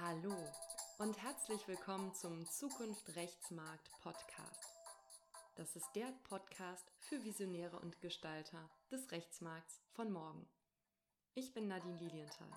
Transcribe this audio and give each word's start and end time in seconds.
Hallo 0.00 0.36
und 0.98 1.20
herzlich 1.20 1.66
willkommen 1.66 2.14
zum 2.14 2.46
Zukunft 2.46 3.16
Rechtsmarkt 3.16 3.90
Podcast. 4.00 4.62
Das 5.56 5.74
ist 5.74 5.88
der 5.96 6.12
Podcast 6.28 6.92
für 7.00 7.24
Visionäre 7.24 7.80
und 7.80 8.00
Gestalter 8.00 8.70
des 8.92 9.10
Rechtsmarkts 9.10 9.80
von 9.94 10.12
morgen. 10.12 10.48
Ich 11.34 11.52
bin 11.52 11.66
Nadine 11.66 11.98
Lilienthal, 11.98 12.48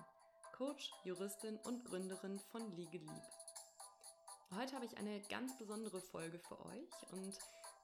Coach, 0.56 0.92
Juristin 1.02 1.56
und 1.64 1.84
Gründerin 1.84 2.38
von 2.52 2.76
Liege 2.76 2.98
Lieb. 2.98 3.22
Heute 4.54 4.76
habe 4.76 4.84
ich 4.84 4.96
eine 4.96 5.20
ganz 5.22 5.58
besondere 5.58 6.00
Folge 6.00 6.38
für 6.38 6.64
euch 6.64 7.10
und 7.10 7.36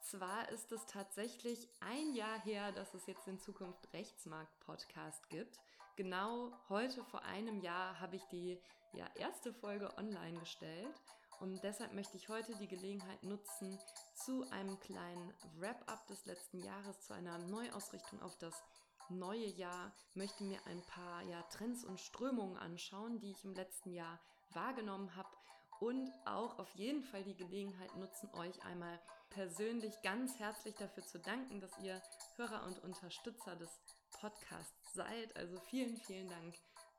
zwar 0.02 0.48
ist 0.50 0.70
es 0.70 0.86
tatsächlich 0.86 1.68
ein 1.80 2.14
Jahr 2.14 2.40
her, 2.42 2.70
dass 2.70 2.94
es 2.94 3.06
jetzt 3.06 3.26
den 3.26 3.40
Zukunft 3.40 3.92
Rechtsmarkt 3.92 4.56
Podcast 4.60 5.28
gibt. 5.30 5.58
Genau 5.98 6.52
heute 6.68 7.02
vor 7.02 7.24
einem 7.24 7.58
Jahr 7.60 7.98
habe 7.98 8.14
ich 8.14 8.24
die 8.26 8.56
ja, 8.92 9.04
erste 9.16 9.52
Folge 9.52 9.92
online 9.98 10.38
gestellt 10.38 10.94
und 11.40 11.60
deshalb 11.64 11.92
möchte 11.92 12.16
ich 12.16 12.28
heute 12.28 12.54
die 12.54 12.68
Gelegenheit 12.68 13.20
nutzen, 13.24 13.76
zu 14.14 14.48
einem 14.52 14.78
kleinen 14.78 15.34
Wrap-up 15.56 16.06
des 16.06 16.24
letzten 16.24 16.60
Jahres, 16.60 17.00
zu 17.00 17.14
einer 17.14 17.38
Neuausrichtung 17.38 18.22
auf 18.22 18.38
das 18.38 18.62
neue 19.08 19.46
Jahr, 19.46 19.92
möchte 20.14 20.44
mir 20.44 20.64
ein 20.66 20.80
paar 20.82 21.22
ja, 21.22 21.42
Trends 21.50 21.82
und 21.82 21.98
Strömungen 21.98 22.56
anschauen, 22.58 23.18
die 23.18 23.32
ich 23.32 23.44
im 23.44 23.54
letzten 23.54 23.90
Jahr 23.90 24.20
wahrgenommen 24.50 25.16
habe 25.16 25.36
und 25.80 26.12
auch 26.26 26.60
auf 26.60 26.72
jeden 26.76 27.02
Fall 27.02 27.24
die 27.24 27.36
Gelegenheit 27.36 27.96
nutzen, 27.96 28.30
euch 28.34 28.62
einmal 28.62 29.00
persönlich 29.30 30.00
ganz 30.02 30.38
herzlich 30.38 30.76
dafür 30.76 31.04
zu 31.04 31.18
danken, 31.18 31.60
dass 31.60 31.76
ihr 31.80 32.00
Hörer 32.36 32.64
und 32.66 32.78
Unterstützer 32.84 33.56
des 33.56 33.80
Podcasts 34.10 34.92
seid. 34.94 35.36
Also 35.36 35.58
vielen, 35.60 35.96
vielen 35.96 36.28
Dank 36.28 36.54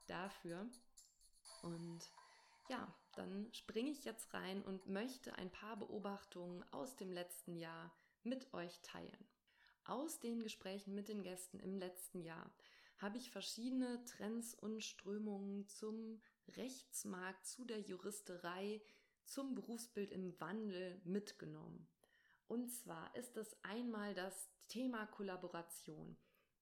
dafür. 0.07 0.69
Und 1.61 1.99
ja, 2.69 2.93
dann 3.15 3.51
springe 3.53 3.91
ich 3.91 4.05
jetzt 4.05 4.33
rein 4.33 4.61
und 4.61 4.87
möchte 4.87 5.35
ein 5.35 5.51
paar 5.51 5.77
Beobachtungen 5.77 6.63
aus 6.71 6.95
dem 6.95 7.11
letzten 7.11 7.55
Jahr 7.55 7.91
mit 8.23 8.53
euch 8.53 8.79
teilen. 8.81 9.27
Aus 9.85 10.19
den 10.19 10.43
Gesprächen 10.43 10.93
mit 10.93 11.07
den 11.07 11.23
Gästen 11.23 11.59
im 11.59 11.77
letzten 11.77 12.21
Jahr 12.21 12.51
habe 12.99 13.17
ich 13.17 13.31
verschiedene 13.31 14.03
Trends 14.05 14.53
und 14.53 14.83
Strömungen 14.83 15.65
zum 15.67 16.21
Rechtsmarkt, 16.57 17.45
zu 17.47 17.65
der 17.65 17.79
Juristerei, 17.79 18.81
zum 19.25 19.55
Berufsbild 19.55 20.11
im 20.11 20.39
Wandel 20.39 21.01
mitgenommen. 21.05 21.87
Und 22.47 22.69
zwar 22.69 23.15
ist 23.15 23.37
es 23.37 23.55
einmal 23.63 24.13
das 24.13 24.49
Thema 24.67 25.05
Kollaboration. 25.07 26.17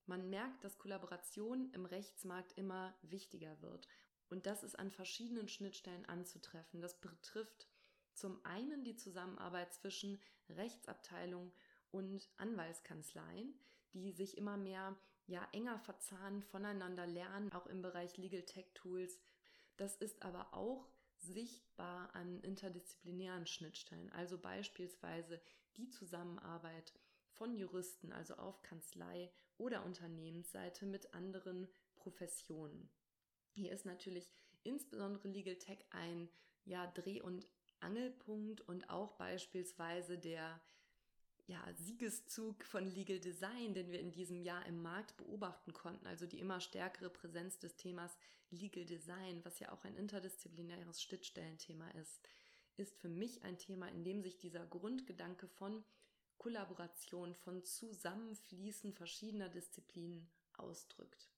Man 0.08 0.30
merkt, 0.30 0.64
dass 0.64 0.78
Kollaboration 0.78 1.70
im 1.74 1.86
Rechtsmarkt 1.86 2.58
immer 2.58 2.96
wichtiger 3.02 3.62
wird. 3.62 3.88
Und 4.30 4.46
das 4.46 4.64
ist 4.64 4.80
an 4.80 4.90
verschiedenen 4.90 5.48
Schnittstellen 5.48 6.06
anzutreffen. 6.06 6.82
Das 6.82 7.00
betrifft 7.00 7.68
zum 8.14 8.44
einen 8.46 8.84
die 8.84 8.96
Zusammenarbeit 8.96 9.74
zwischen 9.74 10.20
Rechtsabteilung 10.50 11.52
und 11.92 12.30
Anwaltskanzleien, 12.38 13.54
die 13.94 14.12
sich 14.12 14.38
immer 14.38 14.58
mehr 14.58 14.98
ja 15.28 15.48
enger 15.52 15.78
verzahnen, 15.80 16.42
voneinander 16.42 17.06
lernen, 17.06 17.52
auch 17.52 17.68
im 17.68 17.82
Bereich 17.82 18.18
Legal 18.18 18.44
Tech 18.44 18.68
Tools. 18.74 19.20
Das 19.76 19.96
ist 19.98 20.24
aber 20.24 20.54
auch 20.54 20.88
sichtbar 21.18 22.14
an 22.16 22.40
interdisziplinären 22.42 23.46
Schnittstellen, 23.46 24.12
also 24.14 24.38
beispielsweise 24.38 25.42
die 25.76 25.90
Zusammenarbeit 25.90 26.94
von 27.38 27.56
Juristen, 27.56 28.12
also 28.12 28.36
auf 28.36 28.62
Kanzlei 28.64 29.32
oder 29.58 29.86
Unternehmensseite 29.86 30.86
mit 30.86 31.14
anderen 31.14 31.68
Professionen. 31.96 32.90
Hier 33.54 33.72
ist 33.72 33.86
natürlich 33.86 34.30
insbesondere 34.64 35.28
Legal 35.28 35.56
Tech 35.56 35.80
ein 35.92 36.30
ja, 36.66 36.88
Dreh- 36.88 37.22
und 37.22 37.48
Angelpunkt 37.80 38.62
und 38.62 38.90
auch 38.90 39.14
beispielsweise 39.14 40.18
der 40.18 40.60
ja, 41.48 41.64
Siegeszug 41.76 42.66
von 42.66 42.86
Legal 42.86 43.20
Design, 43.20 43.74
den 43.74 43.92
wir 43.92 44.00
in 44.00 44.12
diesem 44.12 44.42
Jahr 44.42 44.66
im 44.66 44.82
Markt 44.82 45.16
beobachten 45.18 45.74
konnten, 45.74 46.06
also 46.06 46.26
die 46.26 46.40
immer 46.40 46.60
stärkere 46.60 47.10
Präsenz 47.10 47.58
des 47.58 47.76
Themas 47.78 48.18
Legal 48.50 48.86
Design, 48.86 49.44
was 49.44 49.60
ja 49.60 49.72
auch 49.72 49.84
ein 49.84 49.96
interdisziplinäres 49.96 51.02
Schnittstellenthema 51.02 51.90
ist, 51.92 52.28
ist 52.76 52.98
für 52.98 53.10
mich 53.10 53.44
ein 53.44 53.58
Thema, 53.58 53.88
in 53.90 54.04
dem 54.04 54.22
sich 54.22 54.38
dieser 54.38 54.66
Grundgedanke 54.66 55.48
von 55.48 55.84
Kollaboration, 56.38 57.36
von 57.36 57.64
Zusammenfließen 57.64 58.94
verschiedener 58.94 59.50
Disziplinen 59.50 60.30
ausdrückt. 60.54 61.30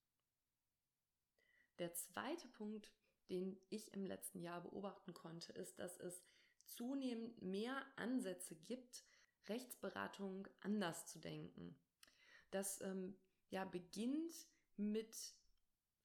Der 1.77 1.93
zweite 1.93 2.47
Punkt, 2.49 2.91
den 3.29 3.57
ich 3.69 3.93
im 3.93 4.05
letzten 4.05 4.41
Jahr 4.41 4.61
beobachten 4.61 5.13
konnte, 5.13 5.53
ist, 5.53 5.79
dass 5.79 5.97
es 5.99 6.23
zunehmend 6.65 7.41
mehr 7.41 7.85
Ansätze 7.95 8.55
gibt, 8.55 9.03
Rechtsberatung 9.47 10.47
anders 10.61 11.07
zu 11.07 11.19
denken. 11.19 11.75
Das 12.51 12.81
ähm, 12.81 13.15
ja 13.49 13.65
beginnt 13.65 14.33
mit 14.77 15.15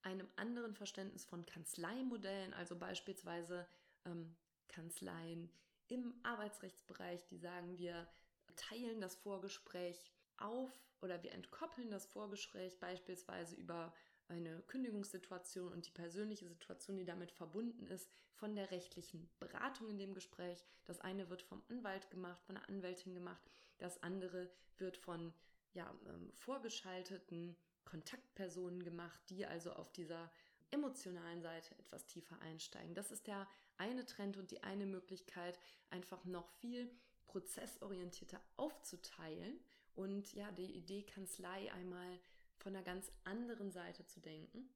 einem 0.03 0.29
anderen 0.37 0.75
Verständnis 0.75 1.25
von 1.25 1.47
Kanzleimodellen, 1.47 2.53
also 2.55 2.77
beispielsweise 2.77 3.67
ähm, 4.05 4.37
Kanzleien 4.69 5.51
im 5.89 6.15
Arbeitsrechtsbereich, 6.23 7.25
die 7.27 7.39
sagen, 7.39 7.79
wir 7.79 8.09
teilen 8.57 9.01
das 9.01 9.15
Vorgespräch 9.17 10.11
auf 10.37 10.71
oder 11.01 11.23
wir 11.23 11.33
entkoppeln 11.33 11.91
das 11.91 12.07
Vorgespräch 12.07 12.79
beispielsweise 12.81 13.55
über 13.57 13.93
eine 14.29 14.63
Kündigungssituation 14.63 15.73
und 15.73 15.87
die 15.87 15.91
persönliche 15.91 16.49
Situation, 16.49 16.97
die 16.97 17.05
damit 17.05 17.31
verbunden 17.31 17.87
ist, 17.87 18.11
von 18.33 18.55
der 18.55 18.71
rechtlichen 18.71 19.29
Beratung 19.39 19.89
in 19.89 19.99
dem 19.99 20.15
Gespräch. 20.15 20.65
Das 20.87 21.01
eine 21.01 21.29
wird 21.29 21.43
vom 21.43 21.63
Anwalt 21.69 22.11
gemacht, 22.11 22.43
von 22.45 22.55
der 22.57 22.69
Anwältin 22.69 23.15
gemacht, 23.15 23.43
das 23.79 24.03
andere 24.03 24.51
wird 24.79 24.97
von 24.97 25.33
ja, 25.75 25.95
ähm, 26.09 26.33
vorgeschalteten 26.35 27.57
Kontaktpersonen 27.85 28.83
gemacht, 28.83 29.21
die 29.29 29.47
also 29.47 29.73
auf 29.73 29.93
dieser 29.93 30.31
emotionalen 30.71 31.43
Seite 31.43 31.75
etwas 31.79 32.07
tiefer 32.07 32.41
einsteigen. 32.41 32.95
Das 32.95 33.11
ist 33.11 33.27
der 33.27 33.47
eine 33.77 34.07
Trend 34.07 34.37
und 34.37 34.51
die 34.51 34.63
eine 34.63 34.87
Möglichkeit, 34.87 35.59
einfach 35.91 36.25
noch 36.25 36.49
viel 36.49 36.91
prozessorientierter 37.27 38.41
aufzuteilen 38.57 39.61
und 39.95 40.33
ja, 40.35 40.51
die 40.53 40.77
Idee 40.77 41.03
Kanzlei 41.03 41.73
einmal 41.73 42.19
von 42.57 42.75
einer 42.75 42.85
ganz 42.85 43.11
anderen 43.25 43.71
Seite 43.71 44.07
zu 44.07 44.21
denken. 44.21 44.69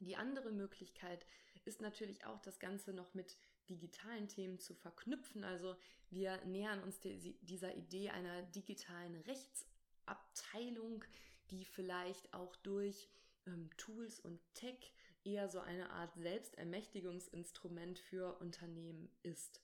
Die 0.00 0.16
andere 0.16 0.52
Möglichkeit 0.52 1.26
ist 1.64 1.80
natürlich 1.80 2.24
auch 2.24 2.40
das 2.40 2.58
Ganze 2.60 2.92
noch 2.92 3.14
mit 3.14 3.36
digitalen 3.68 4.28
Themen 4.28 4.58
zu 4.58 4.74
verknüpfen. 4.74 5.44
Also 5.44 5.76
wir 6.10 6.42
nähern 6.44 6.82
uns 6.82 7.00
dieser 7.00 7.74
Idee 7.74 8.10
einer 8.10 8.42
digitalen 8.42 9.16
Rechtsabteilung, 9.22 11.04
die 11.50 11.64
vielleicht 11.64 12.32
auch 12.32 12.54
durch 12.56 13.08
ähm, 13.46 13.70
Tools 13.76 14.20
und 14.20 14.40
Tech 14.54 14.92
eher 15.24 15.48
so 15.48 15.60
eine 15.60 15.90
Art 15.90 16.14
Selbstermächtigungsinstrument 16.14 17.98
für 17.98 18.38
Unternehmen 18.40 19.10
ist. 19.22 19.60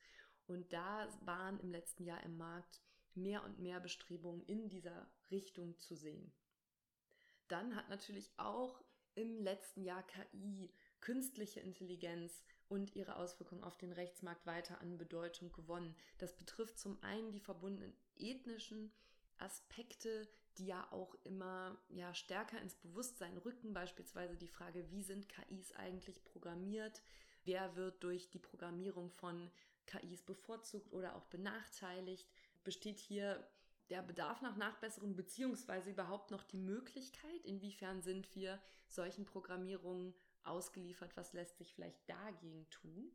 Und 0.46 0.72
da 0.72 1.08
waren 1.24 1.58
im 1.60 1.70
letzten 1.70 2.04
Jahr 2.04 2.22
im 2.22 2.36
Markt 2.36 2.82
mehr 3.14 3.44
und 3.44 3.58
mehr 3.58 3.80
Bestrebungen 3.80 4.44
in 4.46 4.68
dieser 4.68 5.08
Richtung 5.30 5.78
zu 5.78 5.94
sehen. 5.94 6.32
Dann 7.48 7.76
hat 7.76 7.88
natürlich 7.88 8.30
auch 8.36 8.82
im 9.14 9.38
letzten 9.38 9.82
Jahr 9.82 10.02
KI, 10.06 10.72
künstliche 11.00 11.60
Intelligenz 11.60 12.42
und 12.68 12.96
ihre 12.96 13.16
Auswirkungen 13.16 13.62
auf 13.62 13.76
den 13.76 13.92
Rechtsmarkt 13.92 14.46
weiter 14.46 14.80
an 14.80 14.98
Bedeutung 14.98 15.52
gewonnen. 15.52 15.94
Das 16.18 16.36
betrifft 16.36 16.78
zum 16.78 17.00
einen 17.02 17.30
die 17.30 17.40
verbundenen 17.40 17.94
ethnischen 18.16 18.92
Aspekte, 19.38 20.28
die 20.58 20.66
ja 20.66 20.90
auch 20.92 21.14
immer 21.24 21.76
ja 21.88 22.14
stärker 22.14 22.60
ins 22.60 22.76
Bewusstsein 22.76 23.36
rücken, 23.38 23.74
beispielsweise 23.74 24.36
die 24.36 24.48
Frage, 24.48 24.90
wie 24.90 25.02
sind 25.02 25.28
KIs 25.28 25.72
eigentlich 25.72 26.24
programmiert? 26.24 27.02
Wer 27.44 27.76
wird 27.76 28.02
durch 28.02 28.30
die 28.30 28.38
Programmierung 28.38 29.10
von 29.10 29.50
KIs 29.86 30.22
bevorzugt 30.22 30.92
oder 30.92 31.16
auch 31.16 31.26
benachteiligt? 31.26 32.28
Besteht 32.62 32.98
hier 32.98 33.46
der 33.90 34.02
Bedarf 34.02 34.40
nach 34.40 34.56
Nachbesserung 34.56 35.14
beziehungsweise 35.14 35.90
überhaupt 35.90 36.30
noch 36.30 36.42
die 36.42 36.56
Möglichkeit, 36.56 37.44
inwiefern 37.44 38.02
sind 38.02 38.34
wir 38.34 38.60
solchen 38.88 39.26
Programmierungen 39.26 40.14
ausgeliefert, 40.44 41.16
was 41.16 41.32
lässt 41.32 41.58
sich 41.58 41.74
vielleicht 41.74 42.08
dagegen 42.08 42.68
tun 42.70 43.12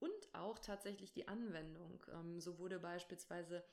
und 0.00 0.34
auch 0.34 0.58
tatsächlich 0.58 1.12
die 1.12 1.28
Anwendung. 1.28 2.02
Ähm, 2.12 2.40
so 2.40 2.58
wurde 2.58 2.78
beispielsweise 2.78 3.64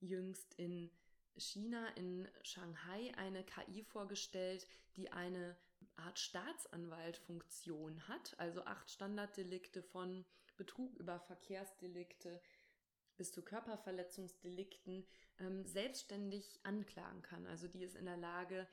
jüngst 0.00 0.54
in 0.54 0.90
China 1.36 1.88
in 1.96 2.28
Shanghai 2.42 3.12
eine 3.16 3.44
KI 3.44 3.82
vorgestellt, 3.82 4.66
die 4.96 5.12
eine 5.12 5.56
Art 5.96 6.18
Staatsanwaltfunktion 6.18 8.08
hat, 8.08 8.34
also 8.38 8.64
acht 8.64 8.90
Standarddelikte 8.90 9.82
von 9.82 10.24
Betrug 10.56 10.94
über 10.96 11.20
Verkehrsdelikte 11.20 12.40
bis 13.16 13.32
zu 13.32 13.42
Körperverletzungsdelikten 13.42 15.06
ähm, 15.38 15.66
selbstständig 15.66 16.60
anklagen 16.64 17.22
kann. 17.22 17.46
Also 17.46 17.68
die 17.68 17.82
ist 17.82 17.96
in 17.96 18.06
der 18.06 18.16
Lage, 18.16 18.66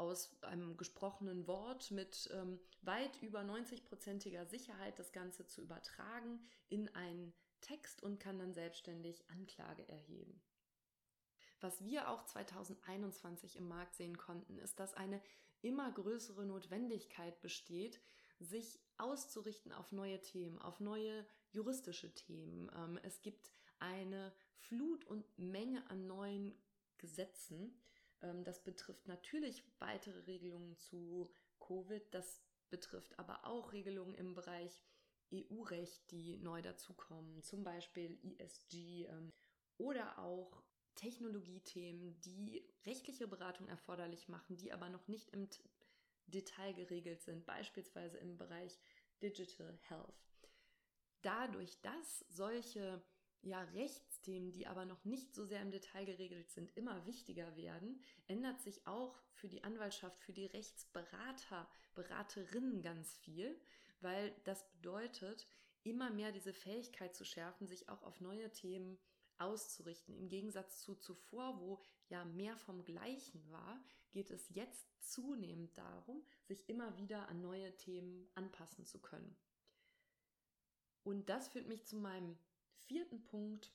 aus 0.00 0.34
einem 0.42 0.78
gesprochenen 0.78 1.46
Wort 1.46 1.90
mit 1.90 2.30
ähm, 2.32 2.58
weit 2.80 3.20
über 3.20 3.40
90-prozentiger 3.40 4.46
Sicherheit 4.46 4.98
das 4.98 5.12
Ganze 5.12 5.46
zu 5.46 5.60
übertragen 5.60 6.40
in 6.70 6.88
einen 6.94 7.34
Text 7.60 8.02
und 8.02 8.18
kann 8.18 8.38
dann 8.38 8.54
selbstständig 8.54 9.22
Anklage 9.28 9.86
erheben. 9.88 10.40
Was 11.60 11.84
wir 11.84 12.08
auch 12.08 12.24
2021 12.24 13.56
im 13.56 13.68
Markt 13.68 13.94
sehen 13.94 14.16
konnten, 14.16 14.56
ist, 14.58 14.80
dass 14.80 14.94
eine 14.94 15.20
immer 15.60 15.92
größere 15.92 16.46
Notwendigkeit 16.46 17.38
besteht, 17.42 18.00
sich 18.40 18.80
auszurichten 18.96 19.72
auf 19.72 19.92
neue 19.92 20.20
Themen, 20.20 20.58
auf 20.58 20.80
neue 20.80 21.26
juristische 21.52 22.12
Themen. 22.14 22.70
Ähm, 22.74 22.98
es 23.02 23.22
gibt 23.22 23.50
eine 23.78 24.32
Flut 24.56 25.04
und 25.04 25.26
Menge 25.38 25.88
an 25.90 26.06
neuen 26.06 26.54
Gesetzen. 26.98 27.80
Ähm, 28.22 28.44
das 28.44 28.62
betrifft 28.64 29.06
natürlich 29.06 29.64
weitere 29.78 30.20
Regelungen 30.20 30.76
zu 30.76 31.30
Covid, 31.60 32.02
das 32.12 32.42
betrifft 32.70 33.18
aber 33.18 33.44
auch 33.44 33.72
Regelungen 33.72 34.14
im 34.14 34.34
Bereich 34.34 34.84
EU-Recht, 35.32 36.10
die 36.10 36.38
neu 36.38 36.62
dazukommen, 36.62 37.42
zum 37.42 37.62
Beispiel 37.62 38.18
ESG 38.38 39.04
ähm, 39.04 39.32
oder 39.76 40.18
auch 40.18 40.62
Technologiethemen, 40.94 42.20
die 42.20 42.68
rechtliche 42.84 43.26
Beratung 43.28 43.68
erforderlich 43.68 44.28
machen, 44.28 44.56
die 44.56 44.72
aber 44.72 44.88
noch 44.88 45.06
nicht 45.08 45.30
im 45.30 45.48
Detail 46.30 46.74
geregelt 46.74 47.22
sind, 47.22 47.46
beispielsweise 47.46 48.18
im 48.18 48.36
Bereich 48.36 48.78
Digital 49.22 49.78
Health. 49.88 50.14
Dadurch, 51.22 51.80
dass 51.82 52.24
solche 52.28 53.02
ja, 53.42 53.62
Rechtsthemen, 53.62 54.52
die 54.52 54.66
aber 54.66 54.84
noch 54.84 55.04
nicht 55.04 55.34
so 55.34 55.44
sehr 55.44 55.62
im 55.62 55.70
Detail 55.70 56.04
geregelt 56.04 56.50
sind, 56.50 56.76
immer 56.76 57.04
wichtiger 57.06 57.56
werden, 57.56 58.02
ändert 58.26 58.60
sich 58.60 58.86
auch 58.86 59.18
für 59.32 59.48
die 59.48 59.64
Anwaltschaft, 59.64 60.20
für 60.22 60.32
die 60.32 60.46
Rechtsberater, 60.46 61.68
Beraterinnen 61.94 62.82
ganz 62.82 63.16
viel, 63.16 63.58
weil 64.00 64.34
das 64.44 64.70
bedeutet, 64.72 65.46
immer 65.82 66.10
mehr 66.10 66.32
diese 66.32 66.52
Fähigkeit 66.52 67.14
zu 67.14 67.24
schärfen, 67.24 67.66
sich 67.66 67.88
auch 67.88 68.02
auf 68.02 68.20
neue 68.20 68.50
Themen 68.52 68.98
auszurichten. 69.38 70.14
Im 70.14 70.28
Gegensatz 70.28 70.80
zu 70.80 70.94
zuvor, 70.94 71.58
wo 71.60 71.80
ja 72.08 72.24
mehr 72.24 72.56
vom 72.58 72.84
Gleichen 72.84 73.50
war, 73.50 73.82
geht 74.10 74.30
es 74.30 74.48
jetzt 74.50 74.86
zunehmend 75.00 75.76
darum, 75.76 76.22
sich 76.44 76.68
immer 76.68 76.96
wieder 76.96 77.28
an 77.28 77.40
neue 77.40 77.76
Themen 77.76 78.28
anpassen 78.34 78.84
zu 78.84 78.98
können. 78.98 79.36
Und 81.02 81.28
das 81.28 81.48
führt 81.48 81.66
mich 81.66 81.86
zu 81.86 81.96
meinem 81.96 82.36
vierten 82.86 83.22
Punkt, 83.24 83.72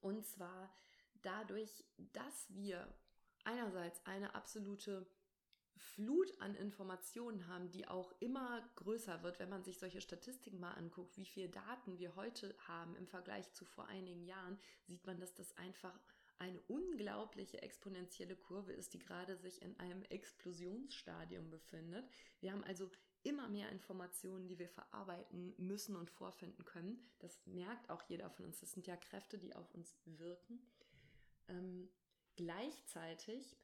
und 0.00 0.24
zwar 0.24 0.74
dadurch, 1.22 1.84
dass 2.12 2.46
wir 2.54 2.92
einerseits 3.44 4.04
eine 4.06 4.34
absolute 4.34 5.06
Flut 5.76 6.38
an 6.40 6.54
Informationen 6.54 7.46
haben, 7.46 7.70
die 7.70 7.86
auch 7.86 8.12
immer 8.20 8.62
größer 8.76 9.22
wird, 9.22 9.38
wenn 9.38 9.48
man 9.48 9.64
sich 9.64 9.78
solche 9.78 10.00
Statistiken 10.00 10.60
mal 10.60 10.72
anguckt, 10.72 11.16
wie 11.16 11.24
viel 11.24 11.48
Daten 11.48 11.98
wir 11.98 12.16
heute 12.16 12.54
haben 12.66 12.96
im 12.96 13.06
Vergleich 13.06 13.50
zu 13.52 13.64
vor 13.64 13.86
einigen 13.86 14.24
Jahren, 14.24 14.58
sieht 14.82 15.04
man, 15.06 15.18
dass 15.18 15.34
das 15.34 15.56
einfach 15.56 15.98
eine 16.40 16.60
unglaubliche 16.68 17.60
exponentielle 17.62 18.34
Kurve 18.34 18.72
ist, 18.72 18.94
die 18.94 18.98
gerade 18.98 19.36
sich 19.36 19.60
in 19.62 19.78
einem 19.78 20.02
Explosionsstadium 20.04 21.50
befindet. 21.50 22.08
Wir 22.40 22.52
haben 22.52 22.64
also 22.64 22.90
immer 23.22 23.48
mehr 23.48 23.68
Informationen, 23.68 24.48
die 24.48 24.58
wir 24.58 24.70
verarbeiten 24.70 25.54
müssen 25.58 25.96
und 25.96 26.10
vorfinden 26.10 26.64
können. 26.64 26.98
Das 27.18 27.46
merkt 27.46 27.90
auch 27.90 28.02
jeder 28.08 28.30
von 28.30 28.46
uns. 28.46 28.60
Das 28.60 28.72
sind 28.72 28.86
ja 28.86 28.96
Kräfte, 28.96 29.38
die 29.38 29.54
auf 29.54 29.70
uns 29.74 29.94
wirken. 30.06 30.66
Ähm, 31.48 31.90
gleichzeitig 32.36 33.58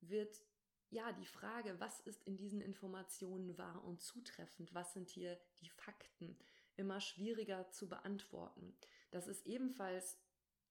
wird 0.00 0.42
ja, 0.88 1.12
die 1.12 1.26
Frage, 1.26 1.78
was 1.80 2.00
ist 2.00 2.22
in 2.24 2.36
diesen 2.36 2.60
Informationen 2.60 3.56
wahr 3.56 3.82
und 3.84 4.00
zutreffend, 4.00 4.74
was 4.74 4.92
sind 4.92 5.08
hier 5.08 5.38
die 5.60 5.68
Fakten, 5.70 6.36
immer 6.76 7.00
schwieriger 7.00 7.70
zu 7.70 7.88
beantworten. 7.88 8.74
Das 9.10 9.26
ist 9.26 9.46
ebenfalls 9.46 10.18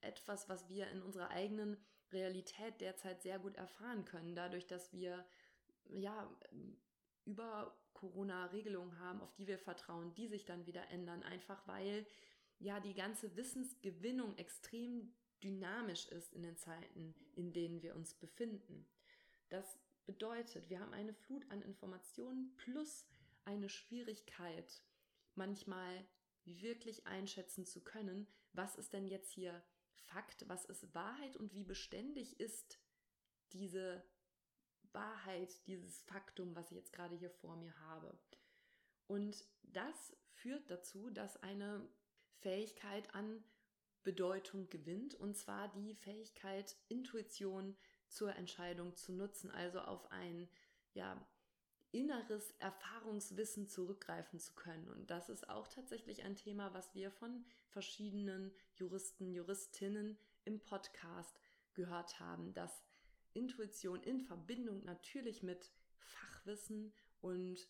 etwas, 0.02 0.50
was 0.50 0.70
wir 0.70 0.88
in 0.90 1.02
unserer 1.02 1.30
eigenen 1.30 1.78
Realität 2.12 2.82
derzeit 2.82 3.22
sehr 3.22 3.40
gut 3.40 3.56
erfahren 3.56 4.06
können, 4.06 4.36
dadurch, 4.36 4.68
dass 4.68 4.92
wir 4.92 5.26
ja 5.90 6.30
über 7.26 7.78
Corona 7.94 8.46
Regelungen 8.48 9.00
haben, 9.00 9.22
auf 9.22 9.34
die 9.36 9.48
wir 9.48 9.60
vertrauen, 9.60 10.14
die 10.16 10.28
sich 10.28 10.46
dann 10.46 10.66
wieder 10.66 10.90
ändern, 10.90 11.24
einfach 11.24 11.68
weil 11.68 12.06
ja 12.60 12.80
die 12.80 12.94
ganze 12.94 13.36
Wissensgewinnung 13.36 14.38
extrem 14.38 15.14
dynamisch 15.44 16.08
ist 16.08 16.34
in 16.34 16.44
den 16.44 16.58
Zeiten, 16.58 17.16
in 17.36 17.54
denen 17.54 17.82
wir 17.82 17.96
uns 17.96 18.14
befinden. 18.14 18.88
Das 19.50 19.80
Bedeutet, 20.06 20.70
wir 20.70 20.80
haben 20.80 20.94
eine 20.94 21.14
Flut 21.14 21.50
an 21.52 21.62
Informationen 21.62 22.54
plus 22.58 23.06
eine 23.46 23.70
Schwierigkeit, 23.70 24.82
manchmal 25.36 26.06
wirklich 26.44 27.06
einschätzen 27.08 27.66
zu 27.66 27.82
können, 27.82 28.28
was 28.54 28.76
ist 28.76 28.94
denn 28.94 29.08
jetzt 29.08 29.32
hier 29.32 29.64
Fakt, 29.96 30.48
was 30.48 30.66
ist 30.66 30.94
Wahrheit 30.94 31.38
und 31.38 31.54
wie 31.54 31.64
beständig 31.64 32.40
ist 32.40 32.80
diese 33.54 34.04
Wahrheit, 34.92 35.66
dieses 35.68 36.02
Faktum, 36.02 36.56
was 36.56 36.72
ich 36.72 36.78
jetzt 36.78 36.94
gerade 36.94 37.16
hier 37.16 37.30
vor 37.30 37.56
mir 37.56 37.78
habe. 37.82 38.18
Und 39.08 39.46
das 39.64 40.16
führt 40.34 40.70
dazu, 40.70 41.10
dass 41.10 41.42
eine 41.44 41.88
Fähigkeit 42.40 43.14
an 43.14 43.44
Bedeutung 44.04 44.70
gewinnt, 44.70 45.16
und 45.16 45.38
zwar 45.38 45.68
die 45.70 45.96
Fähigkeit, 45.96 46.76
Intuition 46.88 47.78
zur 48.08 48.36
Entscheidung 48.36 48.96
zu 48.96 49.14
nutzen, 49.14 49.52
also 49.52 49.80
auf 49.80 50.12
ein 50.12 50.50
ja, 50.94 51.26
inneres 51.92 52.52
Erfahrungswissen 52.60 53.68
zurückgreifen 53.68 54.40
zu 54.40 54.54
können. 54.54 54.88
Und 54.88 55.10
das 55.12 55.30
ist 55.30 55.50
auch 55.50 55.68
tatsächlich 55.68 56.24
ein 56.24 56.36
Thema, 56.36 56.74
was 56.74 56.94
wir 56.96 57.12
von 57.12 57.46
verschiedenen 57.68 58.52
Juristen, 58.76 59.34
Juristinnen 59.34 60.18
im 60.46 60.60
Podcast 60.60 61.40
gehört 61.74 62.20
haben, 62.20 62.54
dass 62.54 62.84
Intuition 63.34 64.02
in 64.04 64.22
Verbindung 64.22 64.84
natürlich 64.84 65.44
mit 65.44 65.72
Fachwissen 66.00 66.94
und 67.22 67.68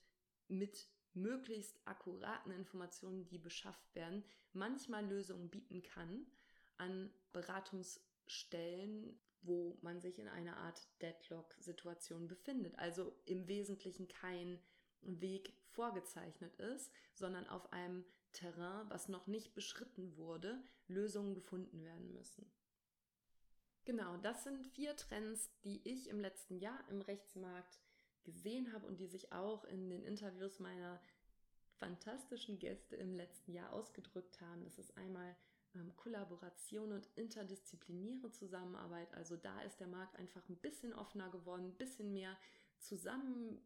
mit 0.47 0.87
möglichst 1.13 1.79
akkuraten 1.85 2.51
Informationen, 2.51 3.25
die 3.27 3.37
beschafft 3.37 3.93
werden, 3.95 4.23
manchmal 4.53 5.05
Lösungen 5.05 5.49
bieten 5.49 5.81
kann 5.81 6.25
an 6.77 7.11
Beratungsstellen, 7.33 9.19
wo 9.41 9.77
man 9.81 9.99
sich 10.01 10.19
in 10.19 10.27
einer 10.27 10.57
Art 10.57 10.87
Deadlock-Situation 11.01 12.27
befindet. 12.27 12.77
Also 12.77 13.15
im 13.25 13.47
Wesentlichen 13.47 14.07
kein 14.07 14.59
Weg 15.01 15.53
vorgezeichnet 15.71 16.55
ist, 16.57 16.91
sondern 17.13 17.47
auf 17.47 17.71
einem 17.73 18.05
Terrain, 18.33 18.89
was 18.89 19.09
noch 19.09 19.27
nicht 19.27 19.53
beschritten 19.53 20.15
wurde, 20.15 20.63
Lösungen 20.87 21.33
gefunden 21.33 21.83
werden 21.83 22.13
müssen. 22.13 22.51
Genau, 23.85 24.17
das 24.17 24.43
sind 24.43 24.63
vier 24.67 24.95
Trends, 24.95 25.49
die 25.63 25.81
ich 25.89 26.07
im 26.07 26.19
letzten 26.19 26.57
Jahr 26.57 26.87
im 26.89 27.01
Rechtsmarkt 27.01 27.79
gesehen 28.23 28.71
habe 28.73 28.85
und 28.85 28.99
die 28.99 29.07
sich 29.07 29.31
auch 29.31 29.63
in 29.65 29.89
den 29.89 30.03
Interviews 30.03 30.59
meiner 30.59 31.01
fantastischen 31.73 32.59
Gäste 32.59 32.95
im 32.95 33.15
letzten 33.15 33.53
Jahr 33.53 33.73
ausgedrückt 33.73 34.39
haben. 34.39 34.63
Das 34.63 34.77
ist 34.77 34.95
einmal 34.97 35.35
ähm, 35.75 35.95
Kollaboration 35.95 36.91
und 36.91 37.07
interdisziplinäre 37.15 38.31
Zusammenarbeit. 38.31 39.13
Also 39.13 39.37
da 39.37 39.61
ist 39.61 39.79
der 39.79 39.87
Markt 39.87 40.15
einfach 40.17 40.47
ein 40.49 40.57
bisschen 40.57 40.93
offener 40.93 41.29
geworden, 41.29 41.65
ein 41.65 41.77
bisschen 41.77 42.11
mehr 42.13 42.37
zusammengerückt. 42.79 43.61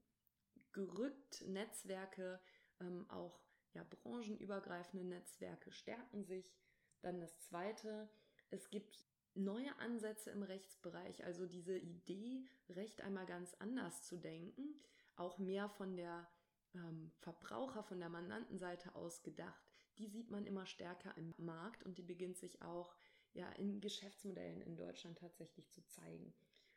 Netzwerke, 1.47 2.39
ähm, 2.79 3.09
auch 3.09 3.39
ja, 3.73 3.83
branchenübergreifende 3.83 5.05
Netzwerke 5.05 5.71
stärken 5.71 6.23
sich. 6.23 6.53
Dann 7.01 7.19
das 7.19 7.39
Zweite, 7.41 8.09
es 8.49 8.69
gibt 8.69 9.07
neue 9.35 9.75
Ansätze 9.79 10.31
im 10.31 10.43
Rechtsbereich, 10.43 11.25
also 11.25 11.45
diese 11.45 11.77
Idee, 11.77 12.45
Recht 12.69 13.01
einmal 13.01 13.25
ganz 13.25 13.53
anders 13.55 14.03
zu 14.03 14.17
denken, 14.17 14.79
auch 15.17 15.37
mehr 15.37 15.69
von 15.69 15.95
der 15.97 16.27
ähm, 16.73 17.11
Verbraucher, 17.19 17.83
von 17.83 17.99
der 17.99 18.09
Mandantenseite 18.09 18.95
aus 18.95 19.23
gedacht 19.23 19.74
die 19.97 20.07
sieht 20.07 20.31
man 20.31 20.45
immer 20.45 20.65
stärker 20.65 21.15
im 21.17 21.33
Markt 21.37 21.83
und 21.83 21.97
die 21.97 22.03
beginnt 22.03 22.37
sich 22.37 22.61
auch 22.61 22.95
ja 23.33 23.49
in 23.53 23.81
Geschäftsmodellen 23.81 24.61
in 24.61 24.75
Deutschland 24.75 25.17
tatsächlich 25.17 25.69
zu 25.71 25.85
zeigen. 25.87 26.33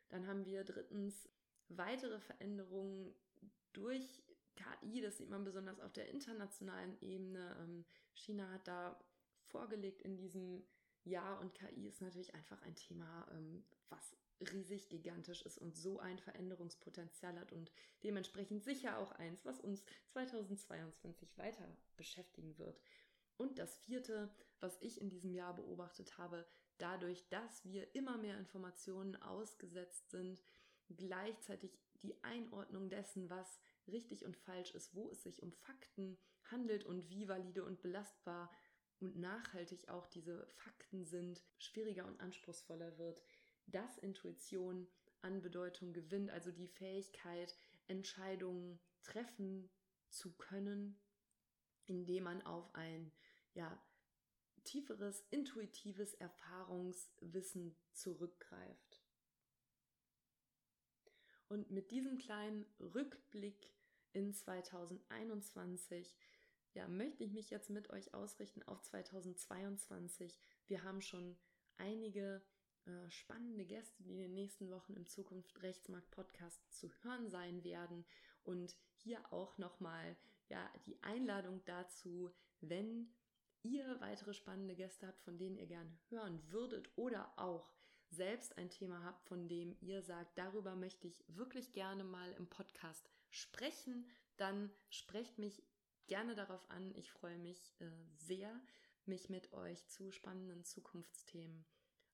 Dann 0.09 0.27
haben 0.27 0.45
wir 0.45 0.63
drittens 0.63 1.29
weitere 1.69 2.19
Veränderungen 2.19 3.13
durch 3.73 4.23
KI, 4.55 5.01
das 5.01 5.17
sieht 5.17 5.29
man 5.29 5.43
besonders 5.43 5.79
auf 5.79 5.93
der 5.93 6.09
internationalen 6.09 6.99
Ebene. 7.01 7.55
Ähm, 7.61 7.85
China 8.13 8.49
hat 8.51 8.67
da 8.67 8.99
vorgelegt 9.45 10.01
in 10.01 10.17
diesem 10.17 10.63
Jahr 11.05 11.39
und 11.39 11.53
KI 11.53 11.87
ist 11.87 12.01
natürlich 12.01 12.33
einfach 12.33 12.61
ein 12.63 12.75
Thema, 12.75 13.27
ähm, 13.31 13.63
was 13.89 14.15
riesig 14.51 14.89
gigantisch 14.89 15.41
ist 15.41 15.57
und 15.57 15.75
so 15.75 15.99
ein 15.99 16.17
Veränderungspotenzial 16.17 17.37
hat 17.39 17.51
und 17.51 17.71
dementsprechend 18.03 18.63
sicher 18.63 18.97
auch 18.97 19.11
eins, 19.13 19.45
was 19.45 19.59
uns 19.59 19.83
2022 20.07 21.37
weiter 21.37 21.67
beschäftigen 21.97 22.57
wird. 22.57 22.79
Und 23.39 23.57
das 23.57 23.77
vierte, 23.77 24.29
was 24.59 24.77
ich 24.81 24.99
in 24.99 25.09
diesem 25.09 25.33
Jahr 25.33 25.55
beobachtet 25.55 26.17
habe, 26.17 26.45
dadurch, 26.77 27.25
dass 27.29 27.63
wir 27.63 27.95
immer 27.95 28.17
mehr 28.17 28.37
Informationen 28.37 29.15
ausgesetzt 29.15 30.11
sind, 30.11 30.41
gleichzeitig 30.89 31.79
die 32.01 32.21
Einordnung 32.21 32.89
dessen, 32.89 33.29
was 33.29 33.61
richtig 33.87 34.25
und 34.25 34.35
falsch 34.35 34.75
ist, 34.75 34.93
wo 34.93 35.09
es 35.09 35.23
sich 35.23 35.41
um 35.41 35.53
Fakten 35.53 36.17
handelt 36.51 36.83
und 36.83 37.09
wie 37.09 37.29
valide 37.29 37.63
und 37.63 37.81
belastbar 37.81 38.51
und 38.99 39.17
nachhaltig 39.17 39.87
auch 39.87 40.07
diese 40.07 40.45
Fakten 40.47 41.05
sind, 41.05 41.41
schwieriger 41.59 42.05
und 42.05 42.19
anspruchsvoller 42.19 42.97
wird, 42.97 43.21
dass 43.67 43.97
Intuition 43.99 44.85
an 45.21 45.41
Bedeutung 45.41 45.93
gewinnt, 45.93 46.29
also 46.29 46.51
die 46.51 46.67
Fähigkeit, 46.67 47.55
Entscheidungen 47.87 48.81
treffen 49.01 49.69
zu 50.09 50.33
können, 50.33 50.99
indem 51.85 52.25
man 52.25 52.41
auf 52.41 52.75
ein 52.75 53.13
ja, 53.53 53.81
tieferes, 54.63 55.21
intuitives 55.29 56.13
Erfahrungswissen 56.15 57.75
zurückgreift. 57.91 59.01
Und 61.47 61.71
mit 61.71 61.91
diesem 61.91 62.17
kleinen 62.17 62.65
Rückblick 62.79 63.73
in 64.13 64.33
2021 64.33 66.15
ja, 66.73 66.87
möchte 66.87 67.23
ich 67.23 67.31
mich 67.31 67.49
jetzt 67.49 67.69
mit 67.69 67.89
euch 67.89 68.13
ausrichten 68.13 68.61
auf 68.63 68.81
2022. 68.81 70.39
Wir 70.67 70.83
haben 70.83 71.01
schon 71.01 71.37
einige 71.77 72.43
äh, 72.85 73.09
spannende 73.09 73.65
Gäste, 73.65 74.03
die 74.03 74.13
in 74.13 74.19
den 74.19 74.33
nächsten 74.33 74.69
Wochen 74.69 74.93
im 74.93 75.07
Zukunft 75.07 75.61
Rechtsmarkt 75.63 76.11
Podcast 76.11 76.61
zu 76.71 76.91
hören 77.01 77.29
sein 77.29 77.63
werden. 77.63 78.05
Und 78.43 78.75
hier 78.93 79.33
auch 79.33 79.57
nochmal 79.57 80.15
ja, 80.47 80.71
die 80.85 81.01
Einladung 81.01 81.63
dazu, 81.65 82.31
wenn 82.61 83.11
ihr 83.63 83.99
weitere 83.99 84.33
spannende 84.33 84.75
Gäste 84.75 85.07
habt, 85.07 85.21
von 85.21 85.37
denen 85.37 85.57
ihr 85.57 85.67
gerne 85.67 85.91
hören 86.09 86.41
würdet 86.51 86.89
oder 86.95 87.31
auch 87.37 87.73
selbst 88.09 88.57
ein 88.57 88.69
Thema 88.69 89.03
habt, 89.03 89.23
von 89.27 89.47
dem 89.47 89.75
ihr 89.81 90.01
sagt, 90.01 90.37
darüber 90.37 90.75
möchte 90.75 91.07
ich 91.07 91.23
wirklich 91.27 91.71
gerne 91.71 92.03
mal 92.03 92.31
im 92.33 92.47
Podcast 92.47 93.09
sprechen, 93.29 94.07
dann 94.37 94.71
sprecht 94.89 95.37
mich 95.37 95.63
gerne 96.07 96.33
darauf 96.35 96.67
an. 96.71 96.93
Ich 96.95 97.11
freue 97.11 97.37
mich 97.37 97.75
äh, 97.79 97.85
sehr, 98.15 98.59
mich 99.05 99.29
mit 99.29 99.53
euch 99.53 99.87
zu 99.87 100.11
spannenden 100.11 100.63
Zukunftsthemen 100.63 101.65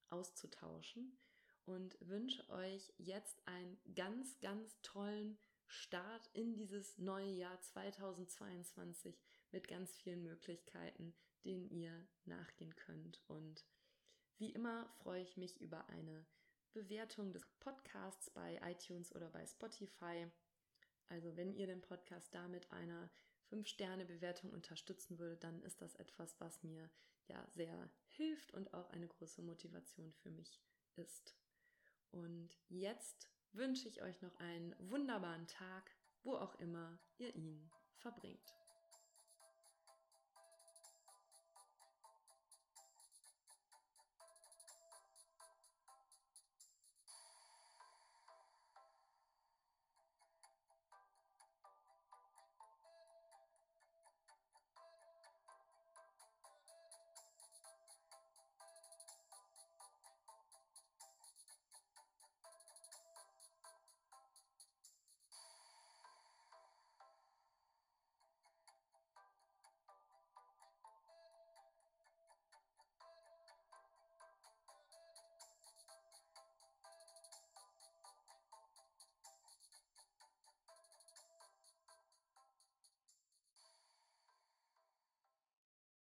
auszutauschen 0.09 1.17
und 1.65 1.97
wünsche 2.01 2.47
euch 2.49 2.93
jetzt 2.97 3.41
einen 3.47 3.77
ganz, 3.95 4.39
ganz 4.39 4.79
tollen 4.81 5.37
Start 5.67 6.29
in 6.33 6.53
dieses 6.53 6.97
neue 6.97 7.31
Jahr 7.31 7.59
2022 7.59 9.19
mit 9.51 9.67
ganz 9.67 9.95
vielen 9.97 10.23
Möglichkeiten, 10.23 11.15
denen 11.45 11.69
ihr 11.69 12.07
nachgehen 12.25 12.75
könnt. 12.75 13.21
Und 13.27 13.65
wie 14.37 14.51
immer 14.51 14.89
freue 14.97 15.21
ich 15.21 15.37
mich 15.37 15.61
über 15.61 15.87
eine 15.89 16.25
Bewertung 16.73 17.31
des 17.31 17.45
Podcasts 17.59 18.29
bei 18.31 18.59
iTunes 18.63 19.15
oder 19.15 19.29
bei 19.29 19.45
Spotify. 19.45 20.27
Also 21.07 21.37
wenn 21.37 21.53
ihr 21.53 21.67
den 21.67 21.81
Podcast 21.81 22.33
damit 22.33 22.71
einer 22.71 23.09
5-Sterne-Bewertung 23.49 24.51
unterstützen 24.51 25.19
würdet, 25.19 25.43
dann 25.43 25.61
ist 25.61 25.81
das 25.81 25.95
etwas, 25.95 26.39
was 26.41 26.63
mir 26.63 26.89
ja 27.27 27.47
sehr 27.51 27.89
hilft 28.07 28.53
und 28.53 28.73
auch 28.73 28.89
eine 28.89 29.07
große 29.07 29.41
Motivation 29.41 30.11
für 30.13 30.31
mich 30.31 30.61
ist. 30.95 31.35
Und 32.11 32.57
jetzt 32.69 33.29
wünsche 33.51 33.87
ich 33.87 34.01
euch 34.01 34.21
noch 34.21 34.35
einen 34.37 34.75
wunderbaren 34.79 35.47
Tag, 35.47 35.91
wo 36.23 36.35
auch 36.35 36.55
immer 36.55 36.99
ihr 37.17 37.33
ihn 37.35 37.71
verbringt. 37.97 38.53